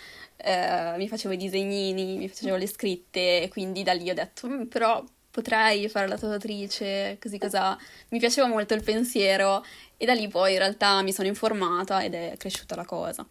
eh, 0.43 0.95
mi 0.97 1.09
facevo 1.09 1.35
i 1.35 1.37
disegnini, 1.37 2.17
mi 2.17 2.29
facevo 2.29 2.57
le 2.57 2.67
scritte, 2.67 3.49
quindi 3.51 3.83
da 3.83 3.93
lì 3.93 4.11
ho 4.11 4.15
detto, 4.15 4.49
mm, 4.49 4.65
però 4.65 5.05
potrei 5.31 5.89
fare 5.89 6.09
la 6.09 6.19
tatuatrice, 6.19 7.19
così 7.21 7.39
cosa. 7.39 7.77
Mi 8.11 8.19
piaceva 8.19 8.47
molto 8.49 8.75
il 8.75 8.83
pensiero 8.83 9.65
e 9.97 10.05
da 10.05 10.15
lì 10.15 10.29
poi 10.29 10.53
in 10.53 10.59
realtà 10.59 11.01
mi 11.03 11.13
sono 11.13 11.29
informata 11.29 12.03
ed 12.03 12.15
è 12.15 12.35
cresciuta 12.37 12.75
la 12.75 12.85
cosa. 12.85 13.27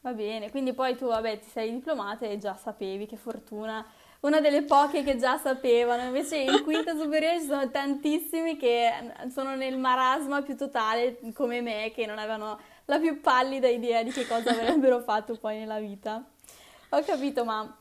Va 0.00 0.12
bene, 0.12 0.50
quindi 0.50 0.72
poi 0.72 0.96
tu, 0.96 1.06
vabbè, 1.06 1.38
ti 1.38 1.48
sei 1.50 1.70
diplomata 1.70 2.26
e 2.26 2.38
già 2.38 2.54
sapevi, 2.54 3.06
che 3.06 3.16
fortuna 3.16 3.84
una 4.20 4.40
delle 4.40 4.62
poche 4.62 5.02
che 5.02 5.16
già 5.16 5.36
sapevano, 5.38 6.02
invece 6.02 6.36
in 6.36 6.62
quinta 6.62 6.96
superiore 6.96 7.40
ci 7.40 7.46
sono 7.46 7.70
tantissimi 7.70 8.56
che 8.56 8.90
sono 9.30 9.54
nel 9.54 9.76
marasma 9.76 10.42
più 10.42 10.56
totale 10.56 11.18
come 11.34 11.60
me, 11.60 11.92
che 11.94 12.06
non 12.06 12.18
avevano 12.18 12.58
la 12.86 12.98
più 12.98 13.20
pallida 13.20 13.68
idea 13.68 14.02
di 14.02 14.10
che 14.10 14.26
cosa 14.26 14.50
avrebbero 14.50 15.00
fatto 15.00 15.36
poi 15.36 15.58
nella 15.58 15.78
vita. 15.78 16.24
Ho 16.90 17.02
capito, 17.02 17.44
ma 17.44 17.76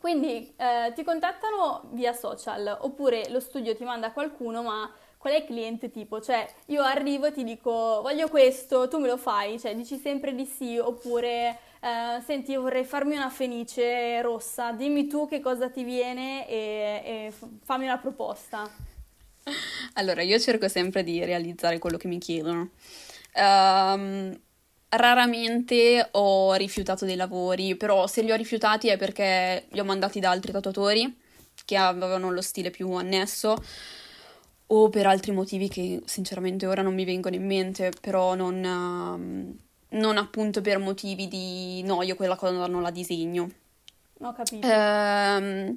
quindi 0.00 0.54
eh, 0.56 0.92
ti 0.94 1.02
contattano 1.02 1.88
via 1.92 2.12
social 2.12 2.78
oppure 2.80 3.28
lo 3.30 3.40
studio 3.40 3.74
ti 3.74 3.84
manda 3.84 4.12
qualcuno, 4.12 4.62
ma 4.62 4.90
qual 5.18 5.32
è 5.32 5.38
il 5.38 5.44
cliente 5.44 5.90
tipo? 5.90 6.20
Cioè, 6.20 6.46
io 6.66 6.82
arrivo 6.82 7.26
e 7.26 7.32
ti 7.32 7.42
dico 7.42 7.70
voglio 8.02 8.28
questo, 8.28 8.88
tu 8.88 8.98
me 8.98 9.08
lo 9.08 9.16
fai, 9.16 9.58
cioè 9.58 9.74
dici 9.74 9.98
sempre 9.98 10.34
di 10.34 10.44
sì, 10.44 10.78
oppure 10.78 11.58
eh, 11.80 12.20
senti, 12.24 12.54
vorrei 12.54 12.84
farmi 12.84 13.16
una 13.16 13.30
fenice 13.30 14.20
rossa, 14.22 14.72
dimmi 14.72 15.06
tu 15.08 15.26
che 15.28 15.40
cosa 15.40 15.68
ti 15.68 15.82
viene 15.82 16.48
e, 16.48 17.02
e 17.04 17.32
fammi 17.64 17.84
una 17.84 17.98
proposta. 17.98 18.70
Allora, 19.94 20.22
io 20.22 20.38
cerco 20.38 20.68
sempre 20.68 21.02
di 21.02 21.24
realizzare 21.24 21.78
quello 21.78 21.96
che 21.96 22.08
mi 22.08 22.18
chiedono. 22.18 22.70
Um, 23.36 24.38
raramente 24.88 26.08
ho 26.12 26.54
rifiutato 26.54 27.04
dei 27.04 27.16
lavori, 27.16 27.76
però 27.76 28.06
se 28.06 28.22
li 28.22 28.32
ho 28.32 28.36
rifiutati 28.36 28.88
è 28.88 28.96
perché 28.96 29.66
li 29.70 29.80
ho 29.80 29.84
mandati 29.84 30.20
da 30.20 30.30
altri 30.30 30.52
tatuatori 30.52 31.14
che 31.64 31.76
avevano 31.76 32.30
lo 32.30 32.40
stile 32.40 32.70
più 32.70 32.90
annesso 32.92 33.56
o 34.68 34.88
per 34.88 35.06
altri 35.06 35.32
motivi 35.32 35.68
che 35.68 36.02
sinceramente 36.06 36.66
ora 36.66 36.82
non 36.82 36.94
mi 36.94 37.04
vengono 37.04 37.36
in 37.36 37.46
mente, 37.46 37.92
però 38.00 38.34
non, 38.34 38.64
um, 38.64 39.56
non 39.98 40.16
appunto 40.16 40.60
per 40.60 40.78
motivi 40.78 41.28
di 41.28 41.82
no, 41.82 42.02
io 42.02 42.16
quella 42.16 42.36
cosa 42.36 42.66
non 42.66 42.82
la 42.82 42.90
disegno. 42.90 43.48
Ho 44.20 44.32
capito. 44.32 44.66
Ehm, 44.66 45.76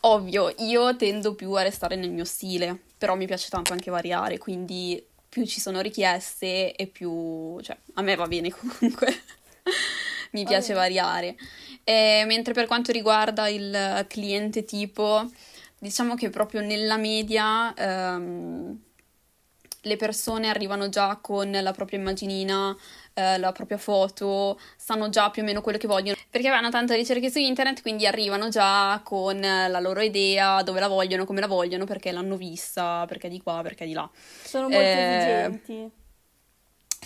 ovvio, 0.00 0.52
io 0.58 0.96
tendo 0.96 1.34
più 1.34 1.52
a 1.52 1.62
restare 1.62 1.96
nel 1.96 2.10
mio 2.10 2.24
stile, 2.24 2.78
però 2.98 3.14
mi 3.14 3.26
piace 3.26 3.48
tanto 3.48 3.72
anche 3.72 3.90
variare, 3.90 4.38
quindi 4.38 5.02
più 5.34 5.44
ci 5.46 5.60
sono 5.60 5.80
richieste 5.80 6.76
e 6.76 6.86
più... 6.86 7.58
cioè, 7.60 7.76
a 7.94 8.02
me 8.02 8.14
va 8.14 8.28
bene 8.28 8.50
comunque. 8.54 9.22
mi 10.30 10.44
piace 10.44 10.70
okay. 10.70 10.76
variare. 10.76 11.36
E, 11.82 12.22
mentre 12.24 12.52
per 12.52 12.68
quanto 12.68 12.92
riguarda 12.92 13.48
il 13.48 14.06
cliente 14.08 14.64
tipo, 14.64 15.28
diciamo 15.76 16.14
che 16.14 16.30
proprio 16.30 16.60
nella 16.60 16.96
media... 16.96 17.74
Um, 17.76 18.80
le 19.84 19.96
persone 19.96 20.48
arrivano 20.48 20.88
già 20.88 21.18
con 21.20 21.50
la 21.50 21.72
propria 21.72 21.98
immaginina 21.98 22.76
eh, 23.14 23.38
la 23.38 23.52
propria 23.52 23.78
foto, 23.78 24.58
sanno 24.76 25.08
già 25.08 25.30
più 25.30 25.42
o 25.42 25.44
meno 25.44 25.60
quello 25.60 25.78
che 25.78 25.86
vogliono, 25.86 26.16
perché 26.28 26.48
vanno 26.50 26.70
tante 26.70 26.96
ricerche 26.96 27.30
su 27.30 27.38
internet, 27.38 27.80
quindi 27.80 28.06
arrivano 28.06 28.48
già 28.48 29.00
con 29.04 29.38
la 29.40 29.80
loro 29.80 30.00
idea, 30.00 30.62
dove 30.62 30.80
la 30.80 30.88
vogliono, 30.88 31.24
come 31.24 31.40
la 31.40 31.46
vogliono, 31.46 31.84
perché 31.84 32.10
l'hanno 32.10 32.36
vista, 32.36 33.04
perché 33.06 33.28
di 33.28 33.40
qua, 33.40 33.60
perché 33.62 33.86
di 33.86 33.92
là. 33.92 34.08
Sono 34.42 34.68
molto 34.68 34.78
eh, 34.84 35.52
esigenti. 35.60 36.02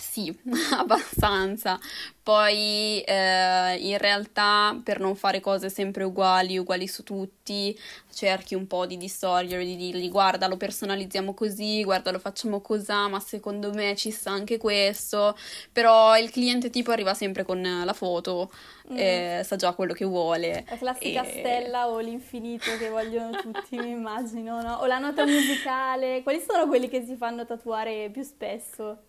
Sì, 0.09 0.35
abbastanza. 0.75 1.79
Poi 2.23 2.99
eh, 3.01 3.75
in 3.75 3.97
realtà 3.99 4.79
per 4.83 4.99
non 4.99 5.15
fare 5.15 5.39
cose 5.39 5.69
sempre 5.69 6.03
uguali, 6.03 6.57
uguali 6.57 6.87
su 6.87 7.03
tutti, 7.03 7.79
cerchi 8.11 8.55
un 8.55 8.65
po' 8.65 8.87
di 8.87 8.97
distogliere, 8.97 9.63
di 9.63 9.75
dirgli 9.75 10.09
guarda 10.09 10.47
lo 10.47 10.57
personalizziamo 10.57 11.35
così, 11.35 11.83
guarda 11.83 12.09
lo 12.09 12.17
facciamo 12.17 12.59
così, 12.59 12.91
ma 12.91 13.19
secondo 13.19 13.71
me 13.71 13.95
ci 13.95 14.09
sta 14.09 14.31
anche 14.31 14.57
questo. 14.57 15.37
Però 15.71 16.17
il 16.17 16.31
cliente 16.31 16.71
tipo 16.71 16.89
arriva 16.89 17.13
sempre 17.13 17.45
con 17.45 17.61
la 17.61 17.93
foto, 17.93 18.51
mm. 18.91 18.97
eh, 18.97 19.41
sa 19.45 19.57
già 19.57 19.73
quello 19.73 19.93
che 19.93 20.05
vuole. 20.05 20.65
La 20.69 20.77
classica 20.77 21.23
e... 21.23 21.39
stella 21.39 21.87
o 21.87 21.99
l'infinito 21.99 22.75
che 22.79 22.89
vogliono 22.89 23.37
tutti, 23.41 23.77
mi 23.77 23.91
immagino, 23.91 24.59
no? 24.63 24.77
O 24.77 24.87
la 24.87 24.97
nota 24.97 25.23
musicale. 25.23 26.23
Quali 26.23 26.39
sono 26.39 26.67
quelli 26.67 26.89
che 26.89 27.03
si 27.03 27.15
fanno 27.15 27.45
tatuare 27.45 28.09
più 28.11 28.23
spesso? 28.23 29.03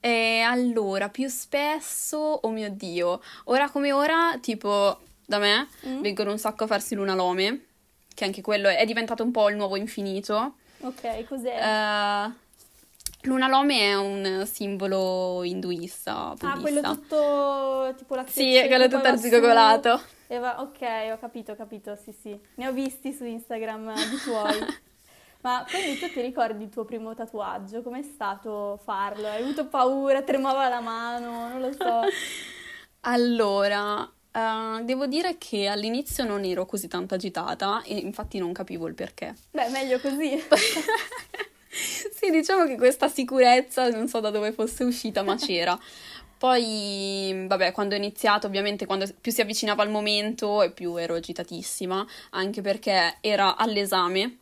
E 0.00 0.40
allora, 0.40 1.08
più 1.08 1.28
spesso, 1.28 2.16
oh 2.16 2.48
mio 2.50 2.70
Dio, 2.70 3.20
ora 3.44 3.68
come 3.68 3.92
ora, 3.92 4.38
tipo 4.40 4.98
da 5.26 5.38
me, 5.38 5.68
mm. 5.86 6.00
vengono 6.00 6.30
un 6.30 6.38
sacco 6.38 6.64
a 6.64 6.66
farsi 6.66 6.94
lunalome, 6.94 7.66
che 8.14 8.24
anche 8.24 8.40
quello 8.40 8.68
è 8.68 8.84
diventato 8.86 9.22
un 9.22 9.30
po' 9.30 9.48
il 9.50 9.56
nuovo 9.56 9.76
infinito. 9.76 10.54
Ok, 10.80 11.24
cos'è? 11.24 12.26
Uh, 12.26 12.32
Lunalome 13.24 13.80
è 13.80 13.94
un 13.94 14.46
simbolo 14.50 15.42
induista. 15.44 16.34
Buddhista. 16.38 16.52
Ah, 16.52 16.58
quello 16.58 16.80
tutto 16.80 17.94
tipo 17.98 18.14
la 18.14 18.24
Sì, 18.26 18.62
quello 18.66 18.88
tutto 18.88 19.08
arzigogolato. 19.08 20.00
Va... 20.28 20.60
Ok, 20.60 20.80
ho 21.12 21.18
capito, 21.18 21.52
ho 21.52 21.56
capito, 21.56 21.98
sì, 22.02 22.12
sì. 22.18 22.38
Ne 22.54 22.68
ho 22.68 22.72
visti 22.72 23.12
su 23.12 23.24
Instagram 23.24 23.92
di 23.94 24.16
tuoi. 24.24 24.58
Ma 25.42 25.64
quindi 25.68 25.98
tu 25.98 26.10
ti 26.10 26.20
ricordi 26.20 26.64
il 26.64 26.70
tuo 26.70 26.84
primo 26.84 27.14
tatuaggio? 27.14 27.82
Com'è 27.82 28.02
stato 28.02 28.78
farlo? 28.84 29.26
Hai 29.26 29.42
avuto 29.42 29.66
paura? 29.66 30.22
Tremava 30.22 30.68
la 30.68 30.80
mano? 30.80 31.48
Non 31.48 31.60
lo 31.60 31.72
so. 31.72 32.00
Allora, 33.04 34.00
uh, 34.02 34.84
devo 34.84 35.06
dire 35.06 35.38
che 35.38 35.68
all'inizio 35.68 36.24
non 36.24 36.44
ero 36.44 36.66
così 36.66 36.86
tanto 36.86 37.14
agitata 37.14 37.82
e 37.82 37.96
infatti 37.96 38.36
non 38.36 38.52
capivo 38.52 38.86
il 38.88 38.94
perché. 38.94 39.34
Beh, 39.52 39.70
meglio 39.70 39.98
così. 40.00 40.38
sì, 42.12 42.30
diciamo 42.30 42.66
che 42.66 42.76
questa 42.76 43.08
sicurezza 43.08 43.88
non 43.88 44.06
so 44.06 44.20
da 44.20 44.28
dove 44.28 44.52
fosse 44.52 44.84
uscita, 44.84 45.22
ma 45.22 45.34
c'era. 45.36 45.78
Poi, 46.36 47.46
vabbè, 47.46 47.72
quando 47.72 47.94
ho 47.94 47.98
iniziato, 47.98 48.46
ovviamente, 48.46 48.84
quando 48.84 49.06
più 49.18 49.32
si 49.32 49.40
avvicinava 49.40 49.82
al 49.82 49.90
momento 49.90 50.60
e 50.60 50.72
più 50.72 50.96
ero 50.96 51.14
agitatissima, 51.14 52.06
anche 52.30 52.60
perché 52.60 53.16
era 53.22 53.56
all'esame 53.56 54.39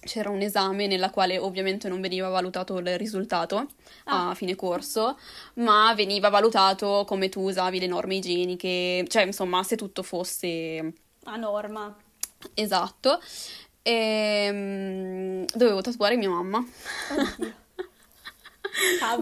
c'era 0.00 0.30
un 0.30 0.40
esame 0.40 0.86
nella 0.86 1.10
quale 1.10 1.38
ovviamente 1.38 1.88
non 1.88 2.00
veniva 2.00 2.28
valutato 2.28 2.78
il 2.78 2.98
risultato 2.98 3.66
ah. 4.04 4.30
a 4.30 4.34
fine 4.34 4.54
corso, 4.54 5.18
ma 5.54 5.92
veniva 5.94 6.28
valutato 6.28 7.04
come 7.06 7.28
tu 7.28 7.42
usavi 7.42 7.78
le 7.80 7.86
norme 7.86 8.16
igieniche, 8.16 9.04
cioè 9.08 9.24
insomma 9.24 9.62
se 9.62 9.76
tutto 9.76 10.02
fosse 10.02 10.92
a 11.24 11.36
norma. 11.36 11.94
Esatto. 12.54 13.20
E 13.82 14.48
um, 14.50 15.44
dovevo 15.54 15.80
tatuare 15.80 16.16
mia 16.16 16.30
mamma. 16.30 16.64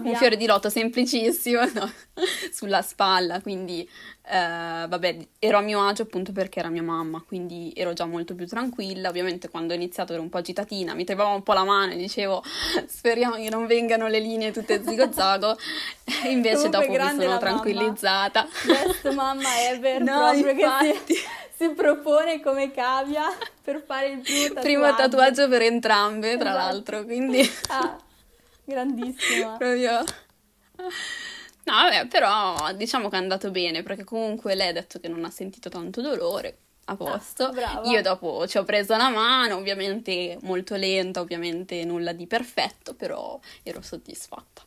Un 0.03 0.15
fiore 0.15 0.37
di 0.37 0.45
loto 0.45 0.69
semplicissimo 0.69 1.61
no? 1.73 1.91
sulla 2.51 2.81
spalla, 2.83 3.41
quindi 3.41 3.89
eh, 4.29 4.87
vabbè, 4.87 5.17
ero 5.39 5.57
a 5.57 5.61
mio 5.61 5.85
agio 5.85 6.03
appunto 6.03 6.31
perché 6.31 6.59
era 6.59 6.69
mia 6.69 6.83
mamma, 6.83 7.23
quindi 7.25 7.71
ero 7.75 7.93
già 7.93 8.05
molto 8.05 8.35
più 8.35 8.45
tranquilla. 8.47 9.09
Ovviamente 9.09 9.49
quando 9.49 9.73
ho 9.73 9.75
iniziato 9.75 10.13
ero 10.13 10.21
un 10.21 10.29
po' 10.29 10.37
agitatina, 10.37 10.93
mi 10.93 11.05
tremava 11.05 11.29
un 11.29 11.43
po' 11.43 11.53
la 11.53 11.63
mano 11.63 11.93
e 11.93 11.95
dicevo 11.95 12.43
speriamo 12.87 13.35
che 13.35 13.49
non 13.49 13.65
vengano 13.67 14.07
le 14.07 14.19
linee 14.19 14.51
tutte 14.51 14.83
zigozago. 14.83 15.57
Invece 16.29 16.69
dopo 16.69 16.89
mi 16.89 16.97
sono 16.97 17.37
tranquillizzata. 17.37 18.47
Mamma. 18.65 18.83
Best 18.83 19.13
mamma 19.13 19.61
ever, 19.69 20.01
no, 20.01 20.31
infatti. 20.31 21.13
si, 21.13 21.23
si, 21.55 21.69
propone 21.69 22.41
come 22.41 22.71
cavia 22.71 23.25
per 23.63 23.83
fare 23.85 24.07
il 24.07 24.19
primo 24.19 24.47
tatuaggio. 24.47 24.61
Primo 24.61 24.95
tatuaggio 24.95 25.47
per 25.47 25.61
entrambe, 25.61 26.37
tra 26.37 26.49
esatto. 26.49 26.65
l'altro, 26.65 27.03
quindi... 27.03 27.49
Ah 27.67 27.97
Grandissima. 28.67 29.55
Proprio. 29.57 30.03
No, 31.67 31.73
vabbè, 31.73 32.07
però 32.07 32.71
diciamo 32.73 33.09
che 33.09 33.17
è 33.17 33.19
andato 33.19 33.51
bene 33.51 33.83
perché 33.83 34.05
comunque 34.05 34.55
lei 34.55 34.69
ha 34.69 34.73
detto 34.73 35.01
che 35.01 35.09
non 35.09 35.25
ha 35.25 35.29
sentito 35.29 35.67
tanto 35.67 36.01
dolore. 36.01 36.59
A 36.85 36.93
ah, 36.93 36.95
posto. 36.95 37.47
Ah, 37.47 37.81
Io 37.83 38.01
dopo 38.01 38.47
ci 38.47 38.57
ho 38.57 38.63
preso 38.63 38.95
la 38.95 39.09
mano, 39.09 39.57
ovviamente 39.57 40.37
molto 40.43 40.75
lenta, 40.75 41.19
ovviamente 41.19 41.83
nulla 41.83 42.13
di 42.13 42.25
perfetto, 42.25 42.95
però 42.95 43.37
ero 43.63 43.81
soddisfatta. 43.81 44.61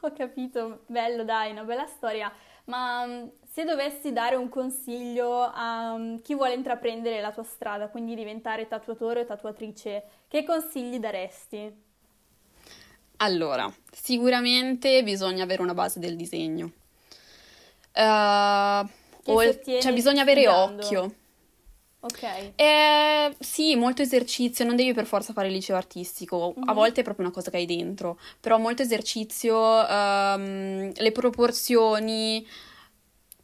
Ho 0.00 0.12
capito, 0.12 0.84
bello 0.86 1.24
dai, 1.24 1.50
una 1.50 1.64
bella 1.64 1.86
storia. 1.86 2.32
Ma 2.64 3.04
mm, 3.04 3.26
se 3.52 3.64
dovessi 3.64 4.14
dare 4.14 4.36
un 4.36 4.48
consiglio 4.48 5.42
a 5.42 5.98
mm, 5.98 6.16
chi 6.22 6.34
vuole 6.34 6.54
intraprendere 6.54 7.20
la 7.20 7.32
tua 7.32 7.44
strada, 7.44 7.88
quindi 7.88 8.14
diventare 8.14 8.66
tatuatore 8.66 9.20
o 9.20 9.24
tatuatrice, 9.26 10.04
che 10.28 10.44
consigli 10.44 10.98
daresti? 10.98 11.87
Allora, 13.18 13.72
sicuramente 13.90 15.02
bisogna 15.02 15.44
avere 15.44 15.62
una 15.62 15.74
base 15.74 15.98
del 15.98 16.16
disegno. 16.16 16.72
Uh, 17.94 18.88
o, 19.24 19.42
cioè 19.80 19.92
bisogna 19.92 20.22
avere 20.22 20.42
studiando. 20.42 20.82
occhio. 20.84 21.14
Ok. 22.00 22.52
Eh, 22.54 23.34
sì, 23.40 23.74
molto 23.74 24.02
esercizio, 24.02 24.64
non 24.64 24.76
devi 24.76 24.94
per 24.94 25.04
forza 25.04 25.32
fare 25.32 25.48
il 25.48 25.54
liceo 25.54 25.74
artistico, 25.74 26.54
mm-hmm. 26.56 26.68
a 26.68 26.72
mhm. 26.72 26.78
volte 26.78 27.00
è 27.00 27.04
proprio 27.04 27.26
una 27.26 27.34
cosa 27.34 27.50
che 27.50 27.56
hai 27.56 27.66
dentro, 27.66 28.18
però 28.40 28.56
molto 28.58 28.82
esercizio, 28.82 29.56
um, 29.56 30.92
le 30.94 31.12
proporzioni, 31.12 32.46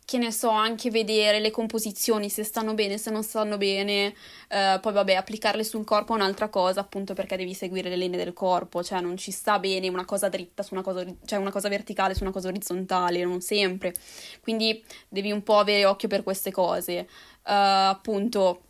che 0.04 0.18
ne 0.18 0.30
so, 0.30 0.50
anche 0.50 0.90
vedere 0.90 1.40
le 1.40 1.50
composizioni, 1.50 2.28
se 2.28 2.44
stanno 2.44 2.74
bene, 2.74 2.98
se 2.98 3.10
non 3.10 3.22
stanno 3.22 3.56
bene, 3.56 4.14
eh, 4.48 4.78
poi 4.80 4.92
vabbè, 4.92 5.14
applicarle 5.14 5.64
sul 5.64 5.84
corpo 5.84 6.12
è 6.12 6.16
un'altra 6.16 6.48
cosa, 6.48 6.80
appunto 6.80 7.14
perché 7.14 7.36
devi 7.36 7.54
seguire 7.54 7.88
le 7.88 7.96
linee 7.96 8.22
del 8.22 8.34
corpo, 8.34 8.82
cioè 8.82 9.00
non 9.00 9.16
ci 9.16 9.30
sta 9.30 9.58
bene 9.58 9.88
una 9.88 10.04
cosa 10.04 10.28
dritta 10.28 10.62
su 10.62 10.74
una 10.74 10.82
cosa, 10.82 11.04
cioè 11.24 11.38
una 11.38 11.50
cosa 11.50 11.68
verticale 11.68 12.14
su 12.14 12.22
una 12.22 12.32
cosa 12.32 12.48
orizzontale, 12.48 13.24
non 13.24 13.40
sempre. 13.40 13.94
Quindi 14.40 14.84
devi 15.08 15.32
un 15.32 15.42
po' 15.42 15.58
avere 15.58 15.86
occhio 15.86 16.08
per 16.08 16.22
queste 16.22 16.50
cose. 16.50 17.08
Uh, 17.46 17.90
appunto, 17.90 18.62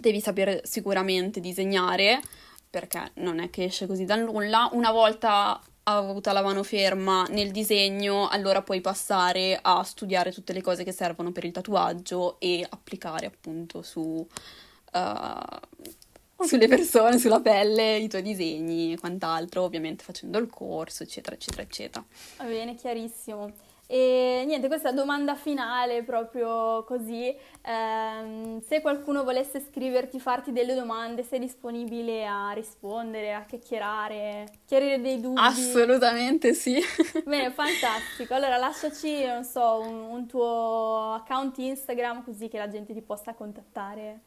devi 0.00 0.20
sapere 0.20 0.62
sicuramente 0.64 1.40
disegnare, 1.40 2.20
perché 2.68 3.10
non 3.16 3.40
è 3.40 3.50
che 3.50 3.64
esce 3.64 3.86
così 3.86 4.04
dal 4.04 4.22
nulla. 4.22 4.70
Una 4.72 4.90
volta 4.90 5.60
avuta 5.94 6.32
la 6.32 6.42
mano 6.42 6.62
ferma 6.62 7.24
nel 7.30 7.50
disegno, 7.50 8.28
allora 8.28 8.62
puoi 8.62 8.80
passare 8.80 9.58
a 9.60 9.82
studiare 9.84 10.32
tutte 10.32 10.52
le 10.52 10.60
cose 10.60 10.82
che 10.82 10.92
servono 10.92 11.30
per 11.30 11.44
il 11.44 11.52
tatuaggio 11.52 12.40
e 12.40 12.66
applicare 12.68 13.26
appunto 13.26 13.82
su, 13.82 14.00
uh, 14.00 16.44
sulle 16.44 16.68
persone, 16.68 17.18
sulla 17.18 17.40
pelle, 17.40 17.98
i 17.98 18.08
tuoi 18.08 18.22
disegni 18.22 18.92
e 18.92 18.98
quant'altro, 18.98 19.62
ovviamente 19.62 20.02
facendo 20.02 20.38
il 20.38 20.48
corso, 20.48 21.04
eccetera, 21.04 21.36
eccetera, 21.36 21.62
eccetera. 21.62 22.04
Va 22.38 22.44
bene, 22.44 22.74
chiarissimo. 22.74 23.52
E 23.88 24.42
niente, 24.46 24.66
questa 24.66 24.90
domanda 24.90 25.36
finale, 25.36 26.02
proprio 26.02 26.82
così. 26.84 27.32
Ehm, 27.62 28.60
se 28.66 28.80
qualcuno 28.80 29.22
volesse 29.22 29.60
scriverti, 29.60 30.18
farti 30.18 30.50
delle 30.50 30.74
domande, 30.74 31.22
sei 31.22 31.38
disponibile 31.38 32.26
a 32.26 32.50
rispondere, 32.50 33.32
a 33.32 33.44
chiacchierare, 33.44 34.46
chiarire 34.66 35.00
dei 35.00 35.20
dubbi? 35.20 35.40
Assolutamente 35.40 36.52
sì. 36.52 36.82
Bene, 37.24 37.52
fantastico. 37.52 38.34
Allora 38.34 38.56
lasciaci, 38.56 39.24
non 39.24 39.44
so, 39.44 39.78
un, 39.78 40.00
un 40.10 40.26
tuo 40.26 41.12
account 41.12 41.56
Instagram 41.58 42.24
così 42.24 42.48
che 42.48 42.58
la 42.58 42.68
gente 42.68 42.92
ti 42.92 43.02
possa 43.02 43.34
contattare. 43.34 44.20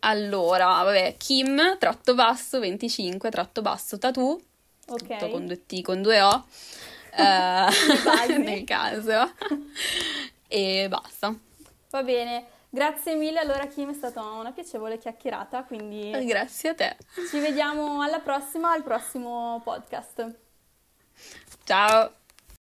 Allora, 0.00 0.82
vabbè, 0.82 1.14
Kim, 1.16 1.78
tratto 1.78 2.14
basso, 2.14 2.58
25, 2.58 3.30
tratto 3.30 3.62
basso, 3.62 3.98
tattoo. 3.98 4.40
Ok. 4.90 5.30
con 5.30 5.46
due 5.46 5.66
T, 5.66 5.82
con 5.82 6.00
due 6.00 6.22
O 6.22 6.44
uh, 7.16 8.42
nel 8.42 8.64
caso. 8.64 9.32
e 10.48 10.86
basta. 10.88 11.34
Va 11.90 12.02
bene. 12.02 12.46
Grazie 12.70 13.14
mille, 13.14 13.38
allora 13.38 13.66
Kim 13.66 13.90
è 13.90 13.94
stata 13.94 14.22
una 14.22 14.52
piacevole 14.52 14.98
chiacchierata, 14.98 15.64
quindi... 15.64 16.10
Grazie 16.26 16.70
a 16.70 16.74
te. 16.74 16.96
Ci 17.30 17.38
vediamo 17.38 18.02
alla 18.02 18.20
prossima, 18.20 18.72
al 18.72 18.82
prossimo 18.82 19.60
podcast. 19.64 20.36
Ciao. 21.64 22.17